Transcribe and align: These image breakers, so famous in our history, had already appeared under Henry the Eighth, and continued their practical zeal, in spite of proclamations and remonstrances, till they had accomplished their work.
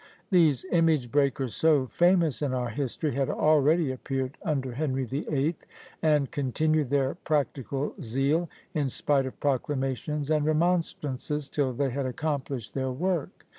These 0.31 0.65
image 0.71 1.11
breakers, 1.11 1.53
so 1.55 1.85
famous 1.85 2.41
in 2.41 2.55
our 2.55 2.69
history, 2.69 3.13
had 3.13 3.29
already 3.29 3.91
appeared 3.91 4.35
under 4.41 4.71
Henry 4.71 5.05
the 5.05 5.27
Eighth, 5.29 5.67
and 6.01 6.31
continued 6.31 6.89
their 6.89 7.13
practical 7.13 7.93
zeal, 8.01 8.49
in 8.73 8.89
spite 8.89 9.27
of 9.27 9.39
proclamations 9.39 10.31
and 10.31 10.43
remonstrances, 10.43 11.49
till 11.49 11.71
they 11.71 11.91
had 11.91 12.07
accomplished 12.07 12.73
their 12.73 12.89
work. 12.89 13.45